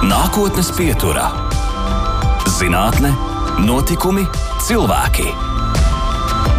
[0.00, 1.26] Nākotnes pieturā-
[2.58, 3.10] zinātne,
[3.60, 4.22] notikumi,
[4.64, 5.26] cilvēki.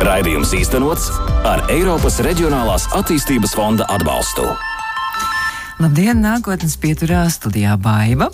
[0.05, 1.07] Raidījums īstenots
[1.49, 4.45] ar Eiropas Reģionālās attīstības fonda atbalstu.
[5.81, 8.27] Labdien, nākotnes pieturā studijā Baiva.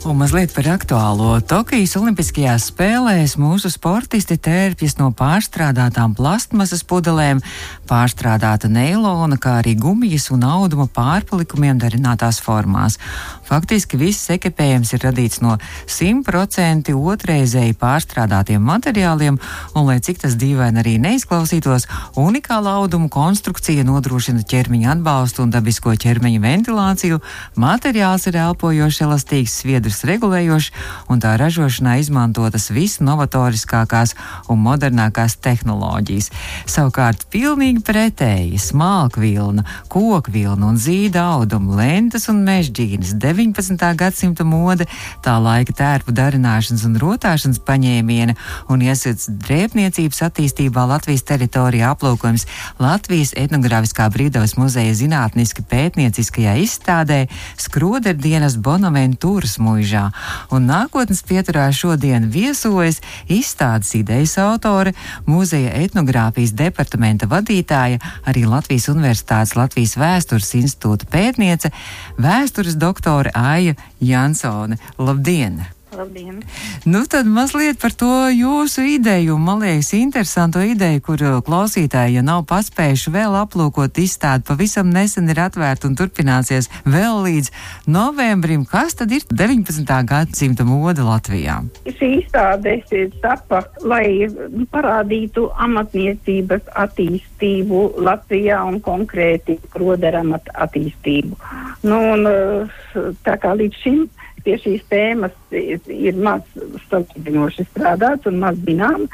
[0.00, 1.34] Un mazliet par aktuālo.
[1.44, 7.42] Tokijas Olimpiskajās spēlēs mūsu sportisti tērpjas no pārstrādātām plastmasas pudelēm,
[7.84, 12.96] pārstrādāta neilona, kā arī gumijas un auduma pārpalikumiem darinātās formās.
[13.44, 19.36] Faktiski viss ekipējums ir radīts no 100% otrreizēji pārstrādātiem materiāliem,
[19.74, 21.84] un, lai cik tas dīvaini arī neizklausītos,
[22.16, 27.20] unikāla auduma konstrukcija nodrošina ķermeņa atbalstu un dabisko ķermeņa ventilāciju,
[27.60, 30.70] materiāls ir elpojošs, elastīgs, sviedrus regulējošs,
[31.10, 34.14] un tā ražošanā izmantotas visnovatoriskākās
[34.48, 36.30] un modernākās tehnoloģijas.
[36.66, 43.14] Savukārt pilnīgi pretēji- smalkvilna, kokvilna un zīda auduma, lentes un mežģīnas.
[43.18, 43.94] 19.
[43.94, 44.86] gadsimta mode,
[45.22, 48.36] tā laika tērpu darināšanas un rotāšanas paņēmiena
[48.68, 52.46] un iesauc drēbniecības attīstībā Latvijas teritorijā aplūkojums
[52.78, 60.10] Latvijas etnogrāfiskā brīvdevas muzeja zinātniski pētnieciskajā izstādē Skroderdienas Bonaventūras muižā.
[60.52, 64.94] Un nākotnes pieturā šodien viesojas izstādes idejas autore,
[65.26, 71.72] muzeja etnogrāfijas departamenta vadītāja, arī Latvijas Universitātes Latvijas vēstures institūta pētniece,
[72.20, 74.78] vēstures doktore Aija Jansone.
[74.98, 75.79] Labdien!
[75.96, 76.42] Labdien!
[76.84, 79.34] Nu, tad mazliet par to jūsu ideju.
[79.42, 85.26] Man liekas, interesantu ideju, kur uh, klausītāji, ja nav paspējuši vēl aplūkot izstādi, pavisam nesen
[85.32, 87.50] ir atvērta un turpināsies vēl līdz
[87.90, 88.62] novembrim.
[88.70, 89.82] Kas tad ir 19.
[90.12, 91.58] gadsimta mode Latvijā?
[91.98, 92.76] Šī izstāde
[93.24, 94.30] tapa, lai
[94.70, 101.34] parādītu amatniecības attīstību Latvijā un konkrēti kroderam attīstību.
[101.82, 104.00] Nu, un, uh, tā kā līdz šim
[104.44, 106.44] pie šīs tēmas ir, ir maz
[106.88, 109.06] salīdzinoši strādāts un maz zinām,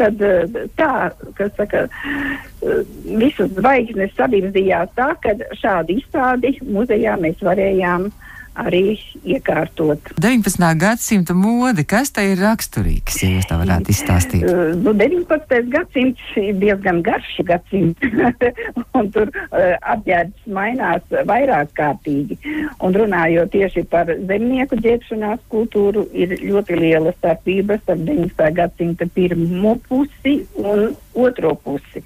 [0.00, 0.44] tad eh,
[0.78, 0.90] tā,
[1.38, 8.10] kas saka, eh, visas zvaigznes sabirdījās tā, ka šādu izstādi muzejā mēs varējām
[8.54, 10.12] arī iekārtot.
[10.20, 10.66] 19.
[10.78, 14.44] gadsimta mode, kas tai ir raksturīgs, ja jūs tā varētu izstāstīt?
[14.46, 15.54] Uh, nu, 19.
[15.72, 18.00] gadsimts ir diezgan garš gadsimts,
[18.98, 22.38] un tur uh, apģērbs mainās vairāk kārtīgi.
[22.84, 28.50] Un runājot tieši par zemnieku ģērbšanās kultūru, ir ļoti liela starpība starp 19.
[28.54, 32.04] gadsimta pirmo pusi un otro pusi.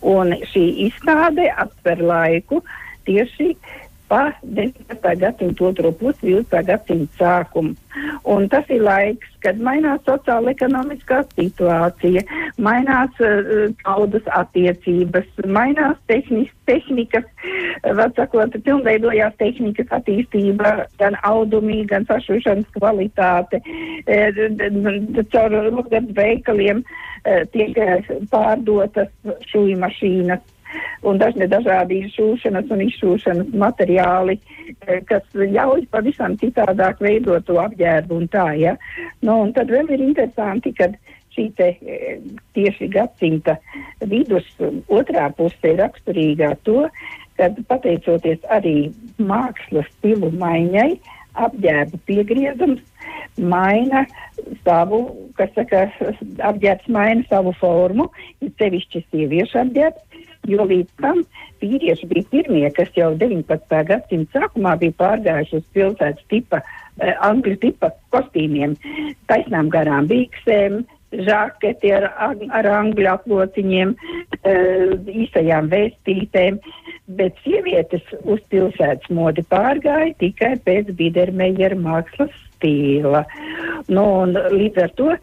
[0.00, 2.62] Un šī izstāde aptver laiku
[3.08, 3.54] tieši
[4.08, 5.18] pa 19.
[5.20, 6.64] gadsimta otro pusi, 20.
[6.66, 7.74] gadsimta sākumu.
[8.24, 12.22] Un tas ir laiks, kad mainās sociāla ekonomiskā situācija,
[12.62, 13.68] mainās uh,
[14.38, 17.26] attiecības, mainās tehnis, tehnikas,
[17.98, 23.60] var sakot, pilnveidojās tehnikas attīstība, gan audumī, gan sašušanas kvalitāte.
[24.06, 24.18] E,
[25.32, 27.76] caur lukdarbs veikaliem e, tiek
[28.32, 29.10] pārdotas
[29.50, 30.44] šūju mašīnas
[31.08, 34.38] un dažne dažādi šūšanas un izšūšanas materiāli,
[34.86, 38.76] eh, kas ļauj pavisam citādāk veidot to apģērbu un tā, ja.
[39.22, 40.90] Nu, un tad vēl ir interesanti, ka
[41.36, 42.18] šī te eh,
[42.58, 43.58] tieši gadsimta
[44.00, 44.48] vidus
[44.88, 46.88] otrā pusē raksturīgā to,
[47.38, 50.90] ka pateicoties arī mākslas stilu maiņai,
[51.38, 52.82] apģērba piegriezums
[53.38, 54.04] maina
[54.64, 55.00] savu,
[55.38, 55.86] kas saka,
[56.50, 58.08] apģērbs maina savu formu,
[58.42, 60.07] ir sevišķi sieviešu apģērbs,
[60.48, 61.22] jo līdz tam
[61.62, 63.80] vīrieši bija pirmie, kas jau 19.
[63.90, 66.62] gadsimta sākumā bija pārgājuši uz pilsētas tipa,
[67.00, 68.76] eh, angļu tipa kostīmiem,
[69.30, 70.82] taisnām garām bīksēm,
[71.12, 72.08] žaketi ar,
[72.52, 76.58] ar angļu aplociņiem, uh, īsajām vēstītēm,
[77.18, 83.24] bet sievietes uz pilsētas modi pārgāja tikai pēc Bidermeijera mākslas stila.
[83.88, 85.14] Nu, līdz ar to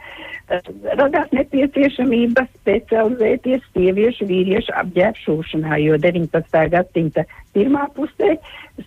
[0.50, 6.62] radās nepieciešamība specializēties sieviešu vīriešu apģērbšanā, jo 19.
[6.74, 7.26] gadsimta
[7.56, 8.36] pirmā pusē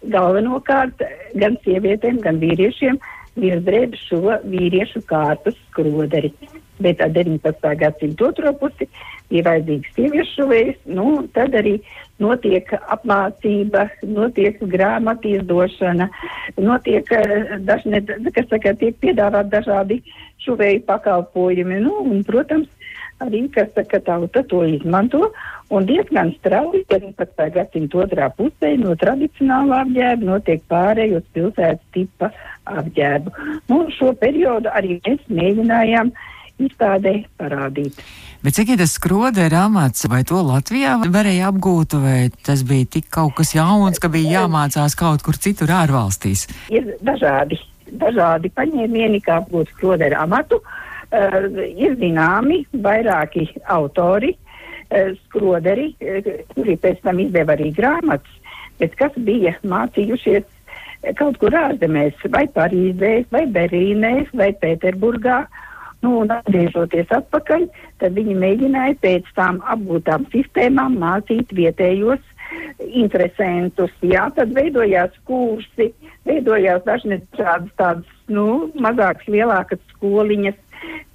[0.02, 1.02] galvenokārt
[1.34, 3.00] gan sievietēm, gan vīriešiem
[3.38, 6.32] virs drēbes šo vīriešu kārtas skroderi
[6.80, 7.74] bet ar 19.
[7.78, 8.88] gadsimtu otro pusi
[9.30, 11.76] ir vajadzīgs sieviešu šuvējas, nu, tad arī
[12.22, 16.08] notiek apmācība, notiek grāmatu izdošana,
[16.56, 18.02] notiek, eh, dažne,
[18.34, 20.02] kas saka, tiek piedāvāt dažādi
[20.44, 22.68] šuvēju pakalpojumi, nu, un, protams,
[23.20, 25.32] arī, kas saka, tauta to izmanto,
[25.70, 27.50] un diezgan strauji 19.
[27.52, 32.32] gadsimta otrā pusē no tradicionālā apģērba notiek pārēj uz pilsētas tipa
[32.64, 33.34] apģērbu.
[33.68, 36.26] Nu, šo periodu arī mēs mēģinājām uh,
[36.58, 38.02] izstādē parādīt.
[38.42, 43.08] Bet cik ir tas skrodera amats, vai to Latvijā varēja apgūt, vai tas bija tik
[43.14, 46.46] kaut kas jauns, ka bija jāmācās kaut kur citur ārvalstīs?
[46.70, 47.58] Ir dažādi
[47.92, 50.60] dažādi paņēmieni, kā apgūt skrodera amatu.
[51.08, 58.34] Uh, ir zināmi vairāki autori, uh, skroderi, uh, kuri pēc tam izdeva arī grāmatas,
[58.80, 60.44] bet kas bija mācījušies
[61.16, 65.46] kaut kur ārzemēs, vai Parīzē, vai Berlīnē, vai Pēterburgā.
[66.04, 67.64] Nu, un atgriežoties atpakaļ,
[67.98, 72.22] tad viņi mēģināja pēc tām apgūtām sistēmām mācīt vietējos
[72.86, 73.90] interesantus.
[74.06, 75.90] Jā, tad veidojās kursi,
[76.28, 80.60] veidojās dažādas tādas, nu, mazākas, lielākas skoliņas,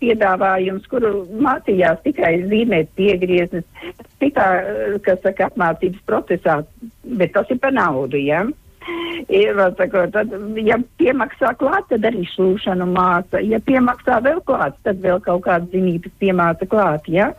[0.03, 3.63] piedāvājums, kuru mācījās tikai zīmēt piegrieznes,
[4.19, 4.47] citā,
[5.05, 6.57] kas saka, apmācības procesā,
[7.07, 8.43] bet tas ir par naudu, jā.
[8.43, 8.62] Ja?
[9.31, 13.39] Ir, sakot, tad, ja piemaksā klāt, tad arī šūšanu māca.
[13.43, 17.07] Ja piemaksā vēl klāt, tad vēl kaut kādas zinības piemāca klāt.
[17.07, 17.31] Ja?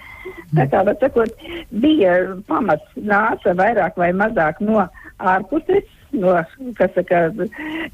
[0.56, 1.44] Tā kā, var sakot,
[1.82, 2.16] bija
[2.48, 4.86] pamats nāca vairāk vai mazāk no
[5.18, 5.84] ārpuses,
[6.14, 6.36] no,
[6.78, 7.26] kas saka,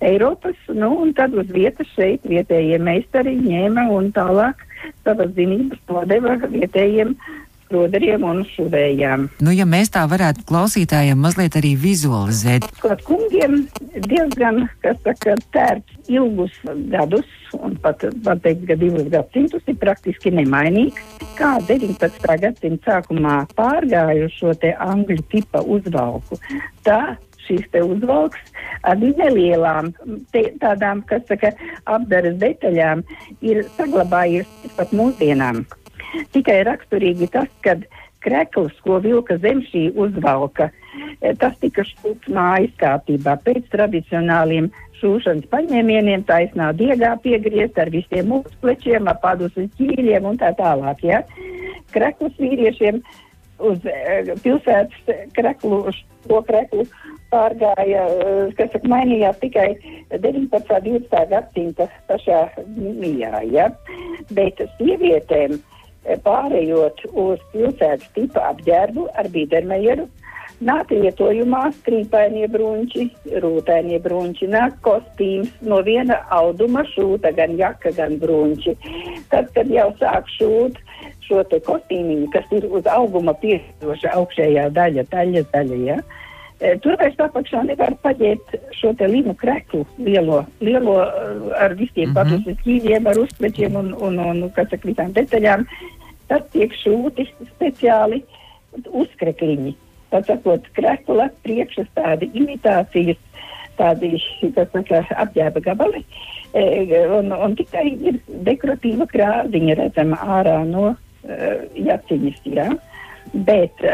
[0.05, 4.67] Eiropas, nu, un tad uz vietas šeit vietējie meistari ņēma un tālāk
[5.05, 7.17] savas zinības nodeva vietējiem
[7.71, 9.29] rodariem un šuvējām.
[9.45, 12.67] Nu, ja mēs tā varētu klausītājiem mazliet arī vizualizēt.
[12.83, 13.63] Kaut kungiem
[14.07, 16.55] diezgan, kas saka, tērps ilgus
[16.93, 17.29] gadus,
[17.59, 21.01] un pat, pat teikt, ka divus gadsimtus ir praktiski nemainīgs.
[21.39, 22.37] Kā 19.
[22.45, 26.41] gadsimta sākumā pārgāju šo te angļu tipa uzvalku,
[26.87, 27.01] tā
[27.47, 28.41] šīs te uzvalks
[28.87, 29.91] ar nelielām
[30.35, 31.53] te, tādām, kas saka,
[31.91, 33.05] apdaras detaļām
[33.45, 35.65] ir saglabājies pat mūsdienām.
[36.35, 37.77] Tikai raksturīgi tas, ka
[38.25, 40.69] krekls, ko vilka zem šī uzvalka,
[41.21, 44.71] e, tas tika šūts mājas kārtībā pēc tradicionāliem
[45.01, 51.03] šūšanas paņēmieniem, taisnā diegā piegriezt ar visiem uzplečiem, ar padusu ķīļiem un tā tālāk.
[51.07, 51.23] Ja?
[51.95, 53.01] Krekls vīriešiem
[53.71, 55.81] uz uh, pilsētas kreklu,
[56.27, 56.85] to kreklu
[57.33, 59.71] pārgāja, uh, kas saka, mainījās tikai
[60.13, 60.53] 19.
[60.61, 61.27] un 20.
[61.33, 62.45] gadsimta pašā
[62.77, 63.43] mijā.
[63.49, 63.71] Ja?
[64.37, 65.57] Bet sievietēm
[66.25, 70.07] pārējot uz pilsētas tipa apģērbu ar bidermejeru,
[70.65, 73.09] nāk lietojumā strīpainie brunči,
[73.43, 78.77] rūtainie brunči, nāk kostīms no viena auduma šūta, gan jaka, gan brunči.
[79.33, 80.81] Tad, kad jau sāk šūt
[81.25, 86.01] šo te kostīmiņu, kas ir uz auguma piesakoša augšējā daļa, taļas daļa, ja,
[86.85, 92.17] tur vairs apakšā nevar paģēt šo te linu kreklu lielo, lielo e, ar visiem mm
[92.17, 92.59] -hmm.
[92.65, 95.65] ķīļiem, ar uzplečiem un, un, un, un kas ar visām detaļām.
[96.29, 98.23] Tas tiek šūti speciāli
[98.87, 99.75] uzkrekliņi.
[100.11, 103.19] Tā sakot, krekla priekšas tādi imitācijas,
[103.79, 104.21] tādi,
[104.55, 106.05] kas saka, apģērba gabali,
[106.53, 110.97] e, un, un tikai ir dekoratīva krāziņa redzama ārā no uh,
[111.75, 112.69] jaciņas, jā.
[112.69, 112.90] Ja?
[113.33, 113.85] Bet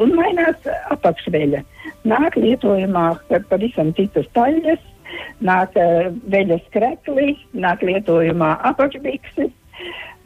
[0.00, 1.62] un mainās apakšveļa.
[2.08, 3.06] Nāk lietojumā
[3.50, 4.80] pavisam citas taļas,
[5.44, 5.76] nāk
[6.32, 9.52] veļas krekli, nāk lietojumā apakšbikses,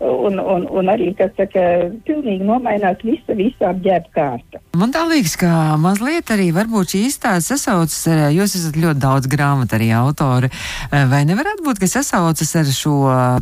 [0.00, 1.62] un, un, un arī, kas saka,
[2.06, 4.60] pilnīgi nomainās visa, visa apģērba kārta.
[4.76, 5.50] Man tā liekas, ka
[5.80, 7.96] mazliet arī varbūt šī izstāde sasaucas,
[8.34, 10.50] jūs esat ļoti daudz grāmatu arī autori,
[10.92, 12.96] vai nevarētu būt, ka sasaucas ar šo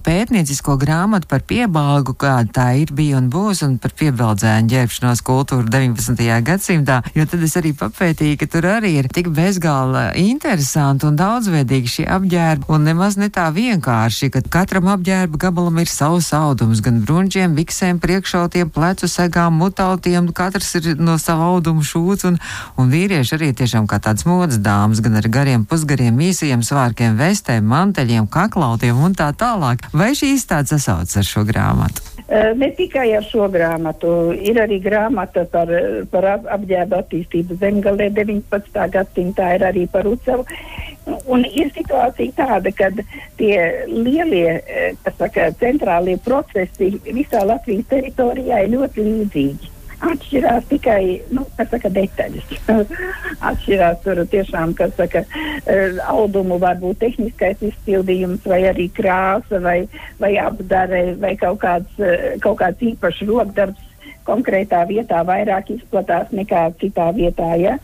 [0.07, 5.67] pētniecisko grāmatu par piebalgu, kāda tā ir, bija un būs, un par piebaldzēnu ģērbšanos kultūru
[5.71, 6.23] 19.
[6.47, 11.95] gadsimtā, jo tad es arī papētīju, ka tur arī ir tik bezgala interesanti un daudzveidīgi
[11.97, 17.01] šie apģērbi, un nemaz ne tā vienkārši, ka katram apģērba gabalam ir savs audums, gan
[17.05, 22.39] brunčiem, viksēm, priekšautiem, plecu segām, mutaltiem, katrs ir no sava auduma šūts, un,
[22.81, 27.67] un vīrieši arī tiešām kā tāds modas dāmas, gan ar gariem pusgariem, īsajiem svārkiem, vestēm,
[27.71, 29.89] manteļiem, kaklautiem un tā tālāk.
[29.93, 32.11] Vai šī izstāde sasaucas ar šo grāmatu?
[32.57, 35.69] Ne tikai ar šo grāmatu, ir arī grāmata par,
[36.11, 38.87] par apģērba attīstību zemgalē 19.
[38.95, 40.47] gadsimtā, ir arī par Ucevu.
[41.05, 42.89] Un ir situācija tāda, ka
[43.39, 43.59] tie
[43.89, 44.57] lielie,
[45.05, 49.75] kas saka, centrālie procesi visā Latvijas teritorijā ir ļoti līdzīgi.
[50.05, 52.51] Atšķirās tikai, nu, saka, detaļas.
[53.49, 55.25] Atšķirās tur tiešām, saka,
[55.65, 59.79] eh, audumu varbūt tehniskais izpildījums vai arī krāsa vai,
[60.21, 63.93] vai apdare vai kaut kāds, eh, kaut kāds īpašs rokdarbs
[64.29, 67.79] konkrētā vietā vairāk izplatās nekā citā vietā, ja.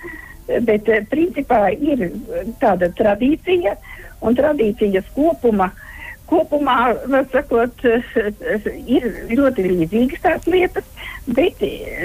[0.67, 2.09] Bet eh, principā ir
[2.63, 3.77] tāda tradīcija
[4.27, 5.71] un tradīcijas kopuma
[6.31, 6.93] kopumā,
[7.33, 7.83] sakot,
[8.87, 10.87] ir ļoti līdzīgas tās lietas,
[11.27, 11.59] bet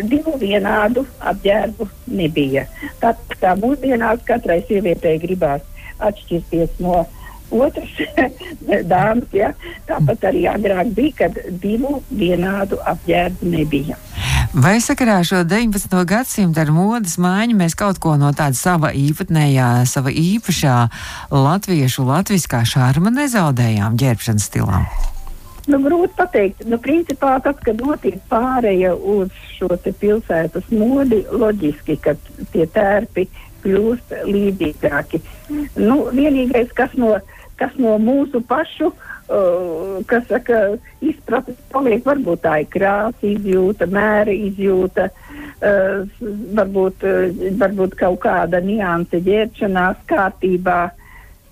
[0.10, 1.88] divu vienādu apģērbu
[2.18, 2.66] nebija.
[3.04, 5.62] Tā kā mūsdienās katrai sievietei gribās
[6.04, 7.04] atšķirties no
[7.54, 7.94] otras
[8.92, 9.52] dāmas, ja,
[9.90, 14.00] tāpat arī agrāk bija, kad divu vienādu apģērbu nebija.
[14.56, 15.92] Vai sakarā šo 19.
[16.08, 20.76] gadsimtu ar modes maiņu mēs kaut ko no tāda sava īpatnējā, sava īpašā
[21.28, 24.80] latviešu latviskā šarma nezaudējām ģērbšanas stilā?
[25.68, 26.64] Nu, grūti pateikt.
[26.72, 32.16] Nu, principā tas, kad notiek pāreja uz šo pilsētas modi, loģiski, ka
[32.56, 33.28] tie tērpi
[33.66, 35.20] kļūst līdzīgāki.
[35.84, 37.12] Nu, vienīgais, kas no,
[37.60, 39.15] kas no mūsu pašu uh,
[40.06, 40.60] kas saka,
[41.02, 46.20] izpratnes paliek, varbūt tā ir krāsa izjūta, mēra izjūta, uh,
[46.60, 50.84] varbūt, uh, varbūt kaut kāda nianse ģērbšanās kārtībā.
[50.92, 51.05] Uh,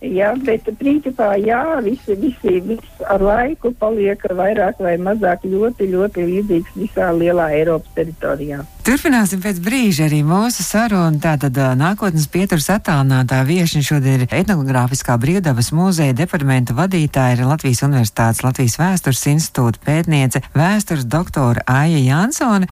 [0.04, 6.26] Jā, bet principā jā, visi, visi, visi ar laiku paliek vairāk vai mazāk ļoti, ļoti
[6.28, 8.60] līdzīgs visā lielā Eiropas teritorijā.
[8.84, 11.22] Turpināsim pēc brīža arī mūsu sarunu.
[11.24, 18.44] Tātad nākotnes pieturas attālinātā viešņa šodien ir etnogrāfiskā brīvdabas muzeja departamenta vadītāja, ir Latvijas Universitātes
[18.44, 22.68] Latvijas vēstures institūta pētniece, vēstures doktora Aija Jansone.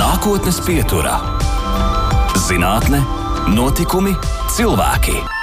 [0.00, 1.20] Nākotnes pieturā-
[2.48, 4.16] zinātne Notikumi,
[4.52, 5.39] cilvēki.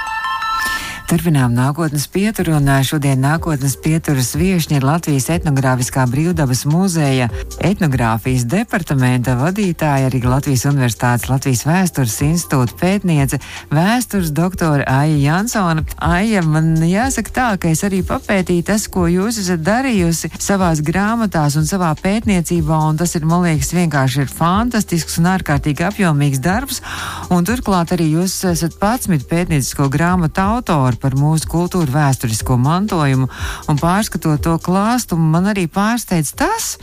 [1.08, 7.30] Turpinām nākotnes pieturu, un šodien nākotnes pieturas viešņa ir Latvijas etnogrāfiskā brīvdabas muzeja
[7.64, 13.38] etnogrāfijas departamenta vadītāja, arī Latvijas Universitātes Latvijas vēstures institūta pētniece,
[13.72, 15.86] vēstures doktora Aija Jansona.
[15.96, 21.56] Aija, man jāsaka tā, ka es arī papētīju tas, ko jūs esat darījusi savās grāmatās
[21.56, 26.84] un savā pētniecībā, un tas ir, man liekas, vienkārši ir fantastisks un ārkārtīgi apjomīgs darbs,
[27.32, 33.28] un turklāt arī jūs esat pats pētniecisko grāmatu autori par mūsu kultūru vēsturisko mantojumu,
[33.68, 36.74] un pārskatot to klāstu, man arī pārsteidz tas,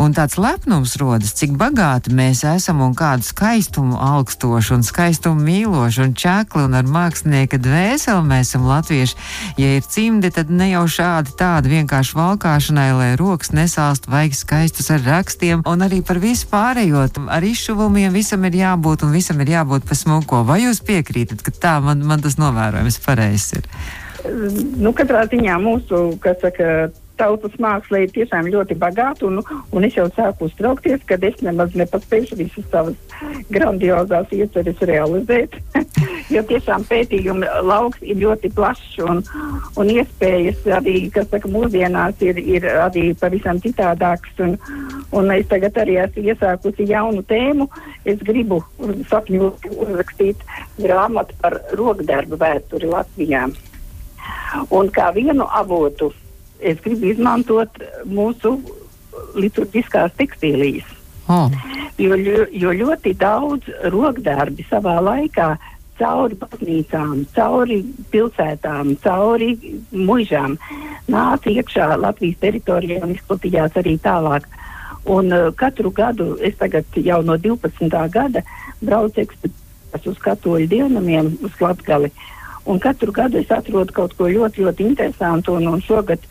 [0.00, 6.06] Un tāds lepnums rodas, cik bagāti mēs esam un kādu skaistumu augstošu un skaistumu mīlošu
[6.06, 9.18] un čakli un ar mākslinieka dvēseli mēs esam latvieši.
[9.60, 14.88] Ja ir cimdi, tad ne jau šādi tādi vienkārši valkāšanai, lai rokas nesāst, vajag skaistus
[14.94, 17.20] ar rakstiem un arī par visu pārējot.
[17.28, 20.40] Ar izšuvumiem visam ir jābūt un visam ir jābūt pa smuko.
[20.48, 23.68] Vai jūs piekrītat, ka tā man, man tas novērojums pareizs ir?
[24.80, 26.88] Nu, katrā ziņā mūsu, kas saka,
[27.20, 29.42] tautas māksla ir tiešām ļoti bagāta, un,
[29.76, 32.96] un es jau sāku uztraukties, ka es nemaz nepaspēju visas savas
[33.52, 35.60] grandiozās ieceres realizēt.
[36.34, 39.22] jo tiešām pētījuma lauks ir ļoti plašs, un,
[39.80, 44.34] un iespējas arī, kas saka, mūsdienās ir, ir arī pavisam citādāks.
[44.44, 44.56] Un,
[45.16, 47.68] un es tagad arī esmu iesākusi jaunu tēmu.
[48.08, 48.62] Es gribu
[49.10, 50.46] sapņot uzrakstīt
[50.80, 53.48] grāmatu par rokdarbu vēsturi Latvijā.
[54.74, 56.10] Un kā vienu avotu
[56.60, 58.56] es gribu izmantot mūsu
[59.36, 60.88] liturģiskās tekstīlijas.
[61.30, 61.52] Oh.
[62.00, 62.16] Jo,
[62.50, 65.52] jo ļoti daudz rokdarbi savā laikā
[66.00, 69.52] cauri baznīcām, cauri pilsētām, cauri
[69.92, 70.56] mužām
[71.12, 74.48] nāca iekšā Latvijas teritorijā un izplatījās arī tālāk.
[75.10, 77.88] Un uh, katru gadu, es tagad jau no 12.
[78.12, 78.42] gada
[78.80, 82.10] braucu ekspedīcijās uz katoļu dievnamiem uz Latgali.
[82.68, 86.24] Un katru gadu es atrodu kaut ko ļoti, ļoti interesantu, un, un šogad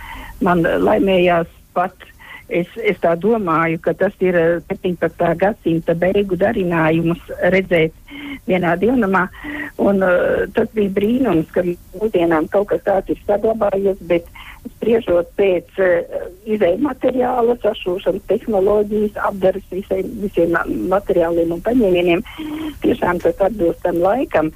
[0.45, 2.07] man laimējās pat.
[2.49, 4.33] Es, es tā domāju, ka tas ir
[4.65, 5.05] 17.
[5.05, 7.21] Eh, gadsimta beigu darinājums
[7.53, 7.93] redzēt
[8.49, 9.27] vienā dienamā.
[9.77, 14.25] Un, uh, tas bija brīnums, ka mūsdienām kaut kas tāds ir saglabājies, bet
[14.75, 20.55] spriežot pēc uh, izēju materiāla, sašūšanas tehnoloģijas, apdares visai, visiem
[20.91, 22.23] materiāliem un paņēmieniem,
[22.85, 24.51] tiešām tas atbilst tam laikam.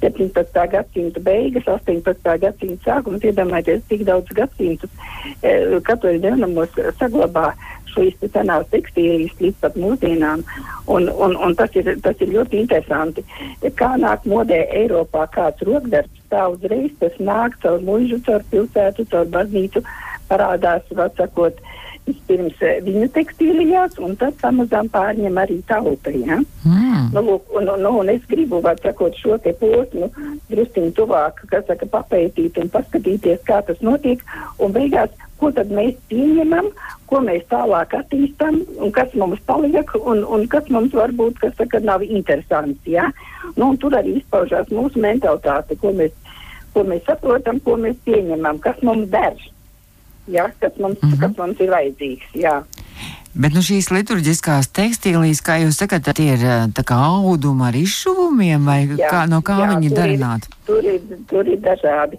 [0.00, 0.66] 17.
[0.72, 2.36] gadsimta beigas, 18.
[2.42, 7.50] gadsimta sākums, iedomājieties, cik daudz gadsimtus uh, katoļu dienamos saglabā
[7.96, 10.44] šīs senās tekstīlijas līdz pat mūsdienām.
[10.92, 13.24] Un, un, un tas, ir, tas ir ļoti interesanti.
[13.78, 19.28] Kā nāk modē Eiropā kāds rokdarbs, tā uzreiz tas nāk caur mužu, caur pilsētu, caur
[19.32, 19.82] baznīcu,
[20.30, 21.60] parādās, vecākot,
[22.06, 26.12] vispirms eh, viņu tekstīlijās, un tad pamazām pārņem arī tauta.
[26.14, 26.38] Ja?
[26.64, 27.10] Mm.
[27.14, 30.10] Nu, lūk, un, un, un es gribu, var sakot, šo te posmu
[30.50, 34.22] drusciņu tuvāk, kas saka, papētīt un paskatīties, kā tas notiek,
[34.62, 36.70] un beigās, ko tad mēs pieņemam,
[37.06, 41.80] ko mēs tālāk attīstam, un kas mums paliek, un, un kas mums varbūt, kas saka,
[41.80, 42.80] nav interesants.
[42.86, 43.10] Ja?
[43.56, 46.16] Nu, tur arī izpaužās mūsu mentalitāte, ko mēs,
[46.74, 49.36] ko mēs saprotam, ko mēs pieņemam, kas mums der
[50.28, 51.20] ja, kas, mums, mm -hmm.
[51.20, 52.34] kas mums ir vajadzīgs.
[52.34, 52.62] Jā.
[53.36, 58.64] Bet nu, šīs liturģiskās tekstīlijas, kā jūs sakat, tie ir tā kā auduma ar izšuvumiem,
[58.64, 60.52] vai jā, kā, no kā jā, viņi darināti?
[60.64, 62.16] Tur ir, tur ir dažādi.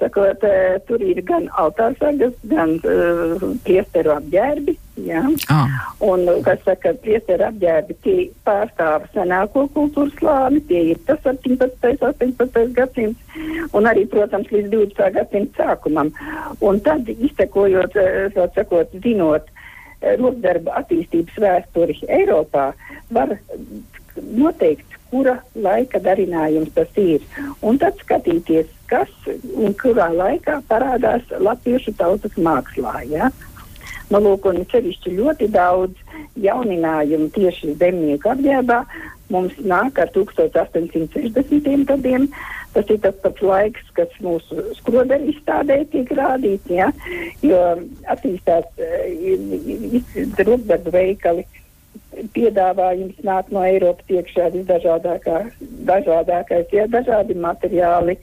[0.00, 0.42] Sakot,
[0.88, 4.74] tur ir gan altārsargas, gan uh, priesteru apģērbi.
[5.06, 5.22] Jā.
[5.48, 5.70] Ah.
[6.04, 12.02] Un, kas saka, priesteru apģērbi, tie pārstāv senāko kultūras slāni, tie ir tas 17.
[12.02, 12.74] 18.
[12.76, 13.38] gadsimts,
[13.78, 15.08] un arī, protams, līdz 20.
[15.20, 16.10] gadsimta sākumam.
[16.60, 17.94] Un tad, iztekojot,
[18.58, 19.48] sakot, zinot,
[20.20, 22.72] rokdarba attīstības vēsturi Eiropā,
[23.10, 23.36] var
[24.16, 27.24] noteikt, kura laika darinājums tas ir.
[27.60, 29.12] Un tad skatīties, kas
[29.52, 33.02] un kurā laikā parādās latviešu tautas mākslā.
[33.10, 33.30] Ja?
[34.12, 38.82] Nu, lūk, un sevišķi ļoti daudz jauninājumu tieši zemnieku apģērbā
[39.32, 41.86] mums nāk ar 1860.
[41.88, 42.28] gadiem.
[42.72, 46.88] Tas ir tas pats laiks, kas mūsu skrodeļu izstādē tiek rādīts, ja?
[47.44, 47.58] jo
[48.14, 48.86] attīstās uh,
[50.48, 51.44] rokdarbu veikali.
[52.32, 58.16] Piedāvājums nāk no Eiropas iekšā visdažādākais, ja dažādi materiāli,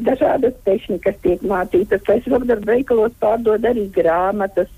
[0.00, 2.04] dažādas tehnikas tiek mācītas.
[2.12, 4.68] Es rokdarbu veikalos pārdod arī grāmatas,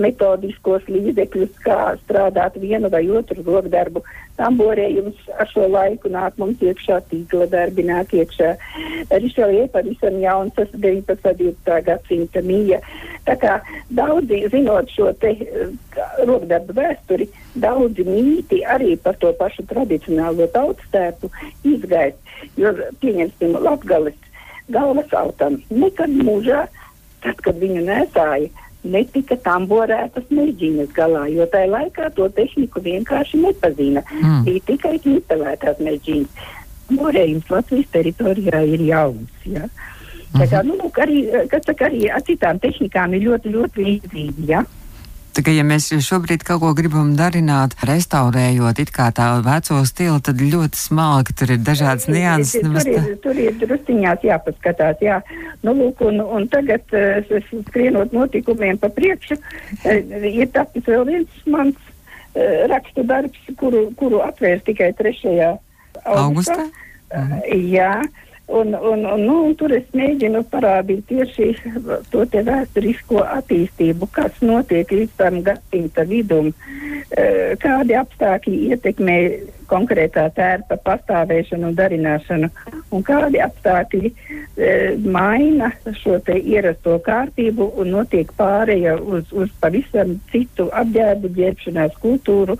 [0.00, 4.02] metodiskos līdzekļus, kā strādāt vienu vai otru rokdarbu.
[4.38, 8.52] Tamborējums ar šo laiku nāk mums iekšā, tīkla darbi nāk iekšā.
[9.10, 11.34] Rišelie pavisam jauns, tas 19.
[11.38, 11.82] 20.
[11.86, 12.78] gadsimta mīja.
[13.26, 13.58] Tā kā
[13.92, 15.34] daudzi, zinot šo te
[16.24, 17.28] rokdarbu vēsturi,
[17.60, 21.30] daudzi mīti arī par to pašu tradicionālo tautstēpu
[21.68, 22.18] izgaist.
[22.56, 22.72] Jo,
[23.02, 24.16] pieņemsim, Latgales
[24.72, 26.64] galvas autam nekad mūžā,
[27.24, 28.48] tad, kad viņu nesāja,
[28.84, 34.02] netika tamborētas mežģīnas galā, jo tajā laikā to tehniku vienkārši nepazina.
[34.12, 34.44] Mm.
[34.46, 36.48] Bija tikai ķīpelētās mežģīnas.
[36.88, 39.30] Morējums Latvijas teritorijā ir jauns.
[39.44, 39.68] Ja?
[40.32, 40.68] Tā kā, Mhm.
[40.68, 44.48] nu, arī, kas saka, arī ar citām tehnikām ir ļoti, ļoti līdzīgi.
[44.48, 44.64] Ja?
[45.38, 50.16] Tā kā ja mēs šobrīd kaut ko gribam darināt, restaurējot it kā tā veco stilu,
[50.18, 52.64] tad ļoti smalki tur ir dažādas nianses.
[52.66, 55.20] Tur ir, tur ir drusciņās jāpaskatās, jā.
[55.62, 57.38] Nu, lūk, un, un tagad, uh,
[57.70, 64.24] skrienot notikumiem pa priekšu, uh, ir tapis vēl viens mans uh, rakstu darbs, kuru, kuru
[64.26, 65.22] atvērs tikai 3.
[66.02, 66.18] augustā.
[66.18, 66.66] Augustā?
[67.14, 67.92] Uh, jā.
[68.48, 71.50] Un, un, un, nu, un tur es mēģinu parādīt tieši
[72.08, 76.48] to te vēsturisko attīstību, kas notiek līdz tam gadsimta vidum,
[77.12, 79.18] eh, kādi apstākļi ietekmē
[79.68, 82.48] konkrētā tērpa pastāvēšanu un darināšanu,
[82.94, 84.70] un kādi apstākļi e,
[85.04, 92.58] maina šo te ierasto kārtību un notiek pāreja uz, uz pavisam citu apģērbu ģērbšanās kultūru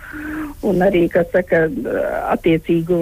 [0.68, 1.64] un arī, kas saka,
[2.34, 2.98] attiecīgu,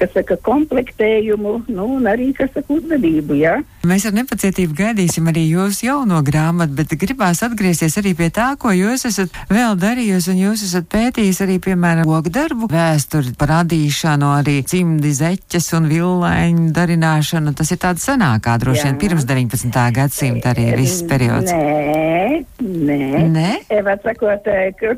[0.00, 3.58] kas saka, komplektējumu, nu, un arī, kas saka, uzvedību, jā.
[3.88, 8.72] Mēs ar nepacietību gaidīsim arī jūsu jauno grāmatu, bet gribās atgriezties arī pie tā, ko
[8.74, 15.12] jūs esat vēl darījusi, un jūs esat pētījis arī, piemēram, ogdarbu vēsturi, parādīšanu, arī cimdi,
[15.14, 17.54] zeķes un villaiņu darināšanu.
[17.58, 19.80] Tas ir tāds senākā, droši vien, pirms 19.
[20.00, 21.52] gadsimta arī viss periods.
[21.52, 23.22] Nē, nē.
[23.32, 23.82] Nē?
[23.84, 24.48] Var sakot,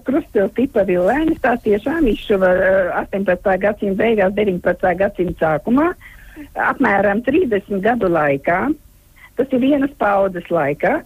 [0.06, 3.56] krustpils tipa vilēnis, tās tiešām izšuva eh, 18.
[3.62, 4.94] gadsimta beigās, 19.
[5.00, 5.90] gadsimta sākumā,
[6.54, 8.60] apmēram 30 gadu laikā.
[9.36, 11.00] Tas ir vienas paudzes laikā,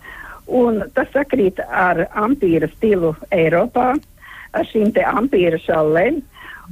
[0.46, 3.94] un tas sakrīt ar ampīra stilu Eiropā,
[4.54, 6.22] ar šīm te ampīra šallēm.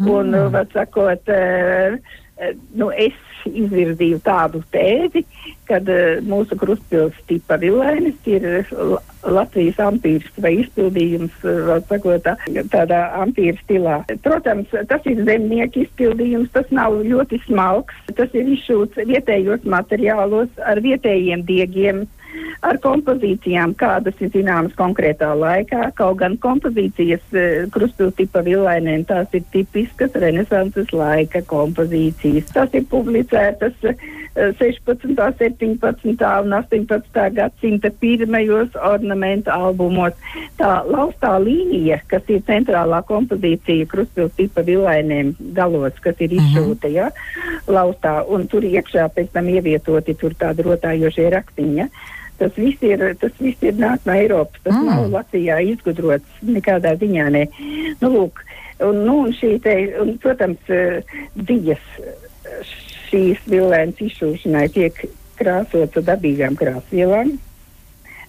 [0.00, 0.72] Un, Mm.
[0.72, 1.98] sakot, eh,
[2.38, 3.12] eh, nu, es
[3.48, 5.24] izvirzīju tādu tēzi,
[5.68, 12.26] kad uh, mūsu krustpils tipa vilēnis ir L Latvijas ampīrs vai izpildījums, uh, vēl sakot,
[12.26, 12.34] tā,
[12.72, 14.00] tādā ampīra stilā.
[14.24, 20.82] Protams, tas ir zemnieku izpildījums, tas nav ļoti smalks, tas ir izšūts vietējos materiālos ar
[20.82, 22.04] vietējiem diegiem.
[22.62, 29.32] Ar kompozīcijām, kādas ir zināmas konkrētā laikā, kaut gan kompozīcijas uh, krustpils tipa vilainēm, tās
[29.36, 32.52] ir tipiskas renesanses laika kompozīcijas.
[32.54, 36.42] Tas ir publicētas uh, 16., 17.
[36.44, 37.34] un 18.
[37.34, 40.16] gadsimta pirmajos ornamentu albumos.
[40.56, 47.10] Tā laustā līnija, kas ir centrālā kompozīcija krustpils tipa vilainēm galos, kas ir izšūta, ja,
[47.68, 51.78] laustā, un tur iekšā pēc tam ievietoti tur tādi rotājošie raktiņi.
[51.82, 51.90] Ja.
[52.38, 54.60] Tas viss ir, tas viss ir nāk no Eiropas.
[54.64, 54.86] Tas Mm.
[54.86, 57.30] nav Latvijā izgudrots nekādā ziņā.
[57.30, 57.46] Ne.
[58.00, 58.42] Nu, lūk,
[58.80, 61.02] un, nu, un šī te, un, protams, eh,
[61.36, 62.74] dzijas eh,
[63.10, 65.04] šīs vilēnas izšūšanai tiek
[65.38, 67.36] krāsots ar dabīgām krāsvielām.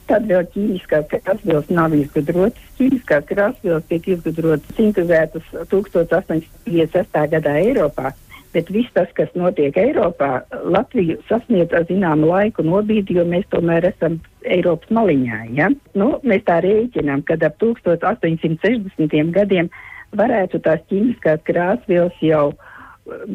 [0.06, 2.60] Tad vēl ķīmiskās krāsvielas nav izgudrotas.
[2.78, 7.28] Ķīmiskās krāsvielas tiek izgudrotas, sintēzētas 1856.
[7.32, 8.12] gadā Eiropā.
[8.54, 10.44] Bet viss tas, kas notiek Eiropā,
[10.76, 15.40] Latviju sasniedz ar zināmu laiku nobīdi, jo mēs tomēr esam Eiropas maliņā.
[15.58, 15.72] Ja?
[15.98, 19.34] Nu, mēs tā rēķinām, ka ap 1860.
[19.34, 19.72] gadiem
[20.14, 22.52] varētu tās ķīmiskās krāsvielas jau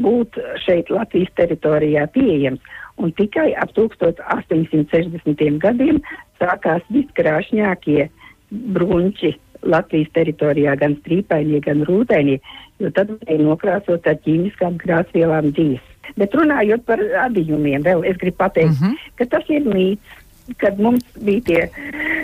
[0.04, 2.62] būt šeit Latvijas teritorijā pieejams.
[2.98, 5.58] Un tikai ap 1860.
[5.62, 6.00] gadiem
[6.38, 8.08] sākās viskrāšņākie
[8.50, 12.38] bruņķi Latvijas teritorijā, gan strīpainie, gan rūtainie,
[12.78, 15.84] jo tad varēja nokrāsot ar ķīmiskām krāsvielām dzīves.
[16.16, 18.94] Bet runājot par adījumiem, vēl es gribu pateikt, mm -hmm.
[19.18, 20.16] ka tas ir mīts.
[20.56, 21.68] Kad mums bija tie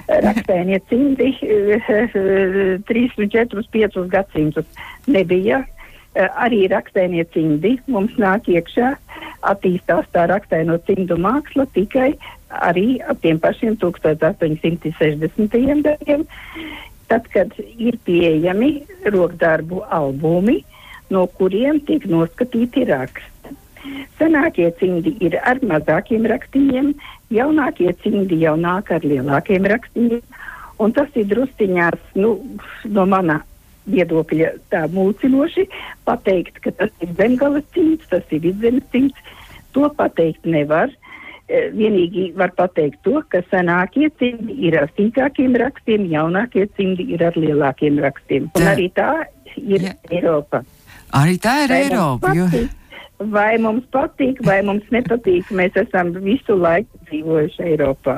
[0.09, 4.65] rakstēnie cimdi, 3, 4, 5 gadsimtus,
[5.07, 5.65] nebija
[6.15, 7.81] arī rakstēnie cimdi.
[7.87, 8.95] Mums nāk iekšā,
[9.43, 12.15] attīstās tā rakstēno cimdu māksla tikai
[12.49, 15.83] arī ap tiem pašiem 1860.
[15.83, 16.25] gadiem
[17.09, 20.61] tad, kad ir pieejami rokdarbu albumi,
[21.13, 23.57] no kuriem tiek noskatīti raksti.
[24.19, 26.95] Senākie cimdi ir ar mazākiem rakstījiem,
[27.35, 30.23] jaunākie cimdi jau nāk ar lielākiem rakstījiem,
[30.81, 32.39] un tas ir drusciņās, nu,
[32.89, 33.43] no mana
[33.91, 35.67] viedokļa tā mūcinoši
[36.09, 39.35] pateikt, ka tas ir zemgales cimds, tas ir vidzemes cimds,
[39.77, 40.93] to pateikt nevar.
[41.45, 47.25] Eh, vienīgi var pateikt to, ka senākie cimdi ir ar sīkākiem rakstiem, jaunākie cimdi ir
[47.27, 48.47] ar lielākiem rakstiem.
[48.57, 49.11] Un arī tā
[49.61, 49.93] ir ja.
[50.09, 50.63] Eiropa.
[51.13, 52.33] Arī tā ir Eiropa.
[52.33, 52.84] Patīk, jo...
[53.23, 58.17] Vai mums patīk, vai mums nepatīk, mēs esam visu laiku dzīvojuši Eiropā.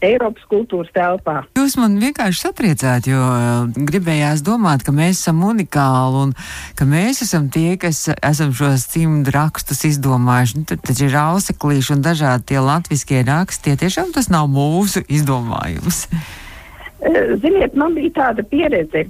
[0.00, 1.42] Eiropas kultūras telpā.
[1.58, 6.34] Jūs man vienkārši satriecāt, jo uh, gribējās domāt, ka mēs esam unikāli un
[6.78, 10.62] ka mēs esam tie, kas esam šos cimdu rakstus izdomājuši.
[10.62, 13.76] Nu, tad taču ir auseklīši un dažādi tie latviskie raksti.
[13.82, 16.06] Tiešām tas nav mūsu izdomājums.
[17.02, 19.08] Uh, ziniet, man bija tāda pieredze,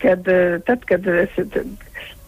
[0.00, 1.34] kad uh, tad, kad es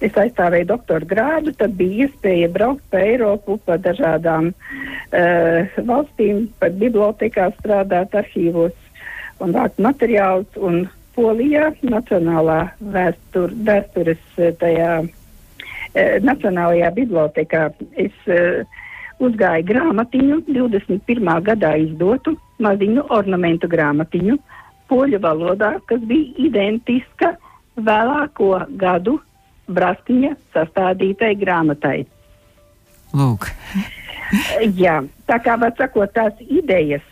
[0.05, 6.79] es aizstāvēju doktora grādu, tad bija iespēja braukt pa Eiropu, pa dažādām uh, valstīm, pat
[6.81, 8.75] bibliotekā strādāt arhīvos
[9.43, 10.51] un vākt materiālus.
[10.57, 10.87] Un
[11.19, 12.61] Polijā Nacionālā
[12.95, 15.09] vēstur, vēstures eh, tajā uh,
[16.23, 17.65] Nacionālajā bibliotekā
[17.99, 18.63] es uh,
[19.19, 21.33] uzgāju grāmatiņu, 21.
[21.49, 24.39] gadā izdotu maziņu ornamentu grāmatiņu
[24.89, 27.35] poļu valodā, kas bija identiska
[27.77, 29.19] vēlāko gadu
[29.69, 31.99] Brastiņa sastādītai grāmatai.
[33.17, 33.49] Lūk.
[34.83, 37.05] Jā, tā kā var sakot, tās idejas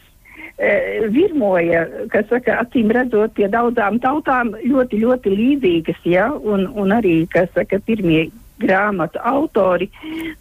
[0.59, 6.93] e, virmoja, kas saka, acīm redzot, pie daudzām tautām ļoti, ļoti līdzīgas, ja, un, un
[6.97, 8.27] arī, kas saka, pirmie
[8.61, 9.89] grāmatu autori,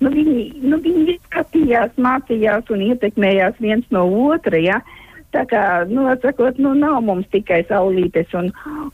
[0.04, 5.64] nu viņi, nu viņi skatījās, mācījās un ietekmējās viens no otra, ja, uh, Tā kā,
[5.90, 8.52] nu, atsakot, nu, nav mums tikai saulītes un,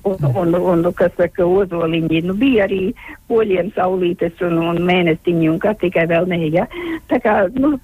[0.07, 2.23] un, un, un, un kas saka, ozoliņi.
[2.25, 2.81] Nu, bija arī
[3.29, 6.65] poļiem saulītes un, un mēnestiņi un kā tikai vēl nē, ja.
[7.11, 7.75] Tā kā, nu,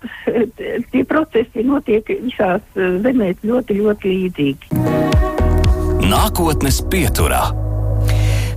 [0.93, 2.65] tie procesi notiek visās
[3.05, 4.75] zemēs ļoti, ļoti līdzīgi.
[6.07, 7.66] Nākotnes pieturā.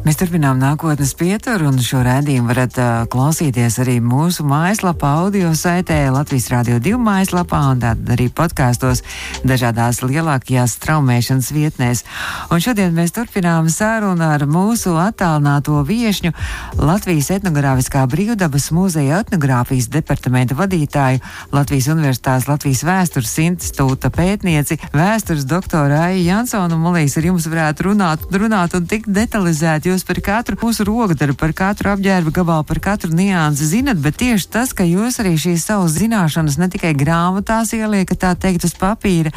[0.00, 5.98] Mēs turpinām nākotnes pieturu, un šo rādījumu varat uh, klausīties arī mūsu mājaslapā, audio saitē,
[6.08, 9.02] Latvijas Rādio 2 mājaslapā, un tātad arī podkāstos
[9.44, 12.00] dažādās lielākajās straumēšanas vietnēs.
[12.48, 16.32] Un šodien mēs turpinām sarunu ar mūsu attālināto viešņu
[16.80, 21.20] Latvijas etnogrāfiskā brīvdabas muzeja etnogrāfijas departamenta vadītāju,
[21.52, 26.80] Latvijas Universitātes Latvijas vēstures institūta pētnieci, vēstures doktoru Aiju Jansonu.
[26.80, 31.52] Mulīs ar jums varētu runāt, runāt un tik detalizēti jūs par katru mūsu rokdarbu, par
[31.56, 35.96] katru apģērba gabalu, par katru niansi zinat, bet tieši tas, ka jūs arī šīs savas
[35.98, 39.32] zināšanas ne tikai grāmatās ieliekat, tā teikt, uz papīra,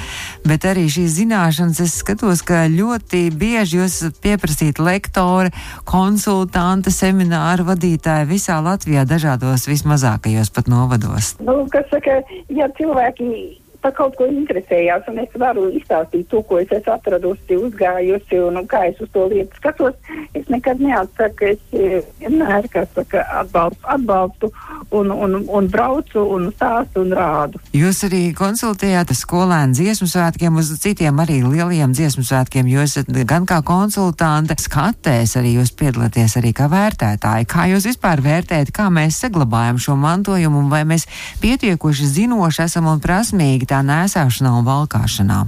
[0.48, 5.54] bet arī šīs zināšanas, es skatos, ka ļoti bieži jūs esat pieprasīti lektori,
[5.90, 11.36] konsultanti, semināru vadītāji visā Latvijā dažādos vismazākajos pat novados.
[11.44, 12.22] Nu, kas saka,
[12.54, 17.58] ja cilvēki par kaut ko interesējās, un es varu izstāstīt to, ko es esmu atradusi,
[17.60, 19.98] uzgājusi, un, un kā es uz to lietu skatos.
[20.38, 24.52] Es nekad neatsaku, es eh, vienmēr, saka, atbalstu, atbalstu
[24.96, 27.60] un, un, un braucu un stāstu un rādu.
[27.76, 33.48] Jūs arī konsultējāt skolēnu dziesmu svētkiem uz citiem arī lieliem dziesmu svētkiem, jo esat gan
[33.50, 37.50] kā konsultante skatēs, arī jūs piedalāties arī kā vērtētāji.
[37.52, 41.08] Kā jūs vispār vērtējat, kā mēs saglabājam šo mantojumu un vai mēs
[41.44, 45.42] pietiekoši zinoši esam un prasmīgi tā nēsāšanā un valkāšanā?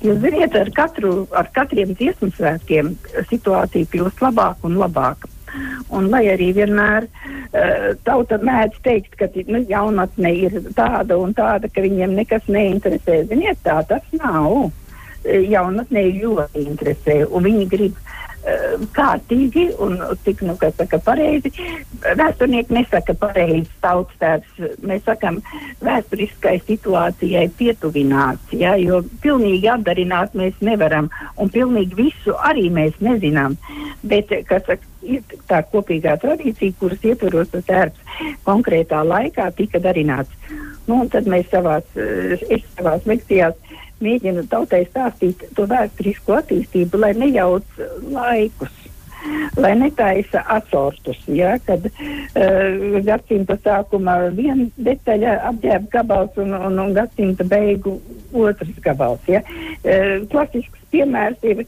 [0.00, 2.94] Jūs ziniet, ar, katru, ar katriem dziesmu svētkiem
[3.28, 5.28] situācija kļūst labāka un labāka.
[5.90, 11.68] Un lai arī vienmēr uh, tauta mēdz teikt, ka nu, jaunatne ir tāda un tāda,
[11.68, 13.24] ka viņiem nekas neinteresē.
[13.32, 14.70] Ziniet, tā tas nav.
[15.26, 18.19] Jaunatnē ļoti interesē, un viņi grib uh,
[18.96, 21.52] kārtīgi un cik, nu, kas saka, pareizi.
[22.00, 25.40] Vēsturnieki nesaka pareizi tautstērs, mēs sakam
[25.84, 33.58] vēsturiskai situācijai pietuvināts, ja, jo pilnīgi atdarināt mēs nevaram un pilnīgi visu arī mēs nezinām.
[34.02, 40.32] Bet, kas saka, ir tā kopīgā tradīcija, kuras ietvaros tas darbs konkrētā laikā tika darināts.
[40.88, 43.54] Nu, tad mēs savās, es savās lekcijās
[44.04, 48.76] mēģinu tautai stāstīt to vēsturisko attīstību, lai nejauc laikus.
[49.60, 56.94] Lai netaisa asortus, ja, kad uh, gadsimta sākumā viena detaļa apģērba gabals un, un, un
[56.96, 57.98] gadsimta beigu
[58.32, 59.20] otrs gabals.
[59.28, 59.42] Ja.
[59.84, 61.66] Uh, klasisks piemērs ir,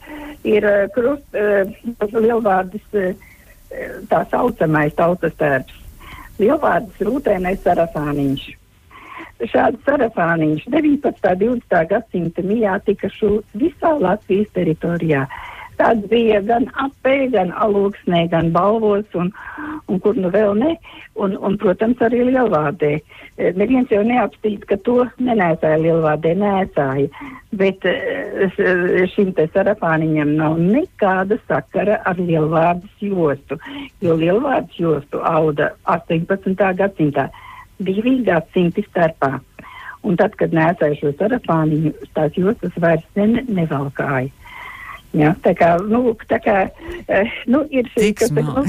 [0.49, 3.29] ir uh, krust, uh, lielvārdas uh,
[4.09, 5.77] tā saucamais tautas tērps.
[6.40, 8.49] Lielvārdas rūtēnais sarafāniņš
[9.51, 11.33] šāds sarafāniņš 19.
[11.49, 11.89] un 20.
[11.91, 15.27] gadsimta mijā tika šūts visā Latvijas teritorijā.
[15.81, 19.33] Tāds bija gan apē, gan alūksnē, gan balvos un,
[19.89, 20.75] un kur nu vēl ne,
[21.17, 22.93] un, un protams, arī lielvādē.
[23.01, 27.09] E, neviens jau neapstīt, ka to nenēsāja lielvādē, nēsāja,
[27.59, 27.97] bet e,
[29.15, 33.59] šim te sarafāniņam nav nekāda sakara ar lielvārdas jostu,
[34.05, 36.69] jo lielvārdas jostu auda 18.
[36.79, 37.31] gadsimtā
[37.87, 39.38] divi gadsimti starpā.
[40.03, 44.33] Un tad, kad nēsāju šo sarafāniņu, tās jostas vairs ne, nevalkāja.
[45.12, 48.64] Ja, tā kā, nu, tā kā uh, nu, ir šī, kas, nu,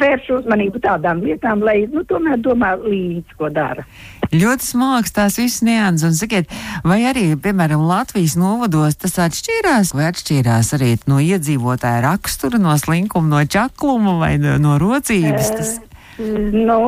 [0.00, 3.84] vērš uzmanību tādām lietām, lai, nu, tomēr domā līdz, ko dara.
[4.32, 6.54] Ļoti smags tās visas nianses, un sakiet,
[6.88, 13.36] vai arī, piemēram, Latvijas novados tas atšķīrās, vai atšķīrās arī no iedzīvotāja rakstura, no slinkuma,
[13.36, 15.52] no čakluma vai no, no rocības?
[15.52, 15.76] Tas...
[15.76, 16.78] Uh, Nu,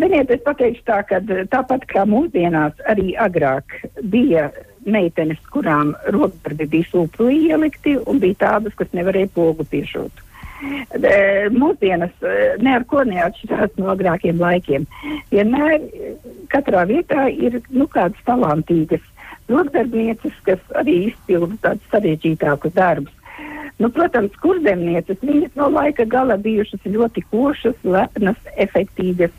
[0.00, 1.20] ziniet, es pateikšu tā, ka
[1.52, 3.74] tāpat kā mūsdienās arī agrāk
[4.08, 4.48] bija
[4.88, 10.24] meitenes, kurām rokdarbi bija sūpli ielikti, un bija tādas, kas nevarēja pogu piešūt.
[11.52, 12.12] Mūsdienas
[12.62, 14.86] ne ar ko neatšķirās no agrākiem laikiem.
[15.32, 15.80] Vienmēr
[16.52, 19.02] katrā vietā ir nu, kādas talantīgas
[19.50, 23.18] rokdarbnieces, kas arī izpilda tādus sarežģītākus darbus.
[23.82, 29.34] Nu, protams, kurzemnieces, viņas no laika gala bijušas ļoti košas, lepnas, efektīvas.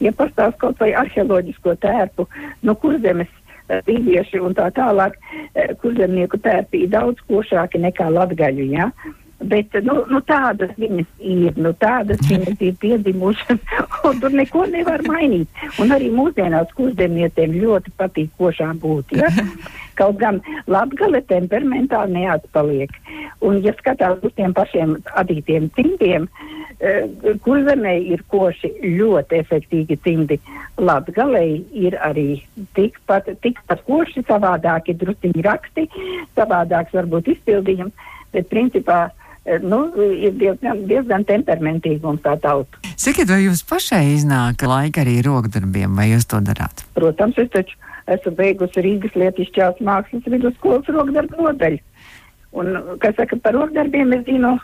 [0.00, 2.26] Ja pastāv kaut vai arheoloģisko tērpu,
[2.62, 3.30] no kurzemes
[3.86, 5.16] vīrieši un tā tālāk,
[5.54, 8.90] eh, kurzemnieku tērpi ir daudz košāki nekā latgaļu, ja?
[9.40, 13.62] Bet nu, nu, tādas viņas ir, nu, tādas viņas ir piedzimušas,
[14.08, 15.62] un tur neko nevar mainīt.
[15.80, 19.16] Un arī mūsdienās kurzemniecēm ļoti patīk košā būt.
[19.16, 19.30] Ja?
[19.98, 22.94] Kaut gan latgale temperamentāli neatpaliek.
[23.46, 26.28] Un, ja skatās uz tiem pašiem adītiem cimdiem,
[26.80, 27.06] eh,
[27.44, 30.40] kurzemē ir koši ļoti efektīgi cimdi.
[30.78, 32.42] Latgalē ir arī
[32.78, 35.88] tikpat, tikpat koši, savādāki drusciņi raksti,
[36.36, 37.92] savādāks varbūt izpildījums,
[38.32, 39.10] bet principā
[39.44, 42.80] Eh, nu, ir diezgan, diezgan temperamentīgi mums tā tauta.
[43.00, 46.84] Sakiet, vai jums pašai iznāk laika arī rokdarbiem, vai jūs to darāt?
[46.96, 51.82] Protams, es taču esmu beigusi Rīgas lietišķās mākslas vidusskolas rokdarbu nodaļu.
[52.50, 54.56] Un, kas saka par rokdarbiem, es zinu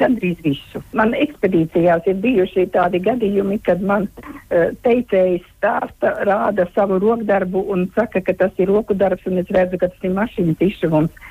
[0.00, 0.80] gandrīz visu.
[0.96, 7.90] Man ekspedīcijās ir bijuši tādi gadījumi, kad man uh, teicējs stāsta, rāda savu rokdarbu un
[7.92, 11.28] saka, ka tas ir roku darbs, un es redzu, ka tas ir mašīnas izšuvums.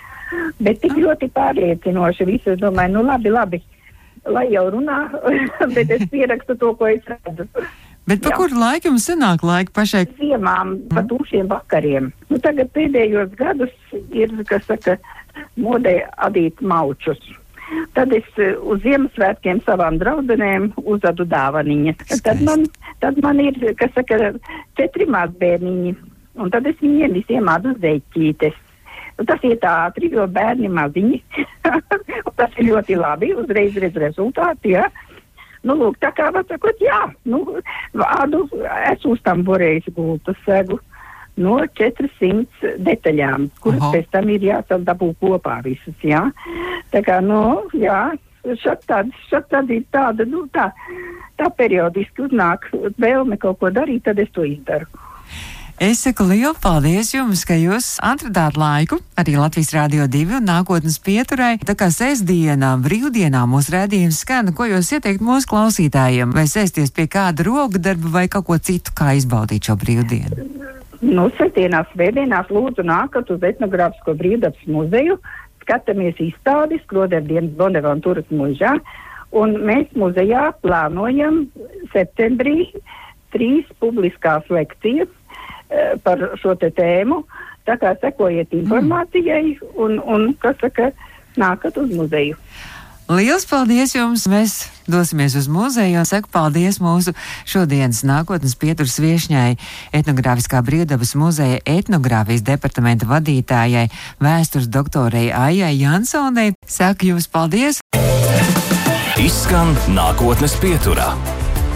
[0.61, 2.53] Bet tik ļoti pārliecinoši viss.
[2.53, 3.63] Es domāju, nu labi, labi,
[4.29, 4.99] lai jau runā,
[5.75, 7.49] bet es pierakstu to, ko es redzu.
[8.09, 10.05] Bet par kuru laiku jums senāk laika pašai?
[10.17, 10.93] Ziemām, mm.
[10.95, 12.09] pa tūšiem vakariem.
[12.31, 14.97] Nu, tagad pēdējos gadus ir, kas saka,
[15.59, 17.21] modē adīt maučus.
[17.93, 22.15] Tad es eh, uz Ziemassvētkiem savām draudzenēm uzadu dāvaniņas.
[22.25, 22.65] Tad man,
[23.03, 24.33] tad man ir, kas saka,
[24.79, 25.93] četri mazbērniņi.
[26.39, 28.57] Un tad es viņiem visiem adu zeķītes.
[29.19, 31.21] Nu, tas iet ātri, jo bērni maziņi.
[32.39, 34.73] tas ir ļoti labi, uzreiz redz rezultātu.
[34.77, 34.87] Ja?
[35.67, 37.41] Nu, lūk, tā kā var sakot, jā, nu,
[37.97, 38.45] vārdu
[38.91, 40.79] esmu uz tam borējis gultu segu
[41.39, 43.91] no 400 detaļām, kuras Aha.
[43.95, 46.25] pēc tam ir jāsadabū kopā visas, jā.
[46.93, 47.41] Tā kā, nu,
[47.79, 47.99] jā,
[48.63, 50.69] šat tāda, šat tāda ir tāda, nu, tā,
[51.39, 52.67] tā periodiski uznāk
[52.99, 54.87] vēlme kaut ko darīt, tad es to izdaru.
[55.79, 60.97] Es saku lielu paldies jums, ka jūs atradāt laiku arī Latvijas Rādio 2 un nākotnes
[60.99, 61.53] pieturai.
[61.63, 67.05] Tā kā sēsdienā, brīvdienā mūsu rādījums skan, ko jūs ieteikt mūsu klausītājiem, vai sēsties pie
[67.07, 70.49] kāda roka darba vai kaut ko citu, kā izbaudīt šo brīvdienu?
[70.99, 75.15] Nu, sestdienās, svētdienās lūdzu nākat uz etnogrāfisko brīvdabas muzeju,
[75.63, 78.73] skatāmies izstādi Skroderdienas Bonaventuras mužā,
[79.31, 81.45] un mēs muzejā plānojam
[81.95, 82.67] septembrī
[83.31, 85.15] trīs publiskās lekcijas
[86.03, 87.23] par šo te tēmu.
[87.67, 90.89] Tā kā sekojiet informācijai un, un kas saka,
[91.37, 92.37] nākat uz muzeju.
[93.09, 94.27] Liels paldies jums!
[94.29, 97.15] Mēs dosimies uz muzeju un saku paldies mūsu
[97.49, 99.55] šodienas nākotnes pieturas viešņai,
[99.97, 103.87] etnogrāfiskā brīvdabas muzeja etnogrāfijas departamenta vadītājai,
[104.21, 106.51] vēstures doktorei Aijai Jansonai.
[106.69, 107.81] Saku jums paldies!
[109.17, 111.09] Izskan nākotnes pieturā.